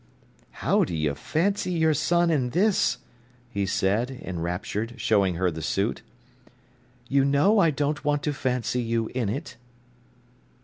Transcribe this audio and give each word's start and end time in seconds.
"How 0.65 0.83
do 0.83 0.95
you 0.95 1.13
fancy 1.13 1.73
your 1.73 1.93
son 1.93 2.31
in 2.31 2.49
this!" 2.57 2.97
he 3.51 3.67
said, 3.67 4.09
enraptured, 4.09 4.95
showing 4.97 5.35
her 5.35 5.51
the 5.51 5.61
suit. 5.61 6.01
"You 7.07 7.23
know 7.23 7.59
I 7.59 7.69
don't 7.69 8.03
want 8.03 8.23
to 8.23 8.33
fancy 8.33 8.81
you 8.81 9.09
in 9.13 9.29
it." 9.29 9.57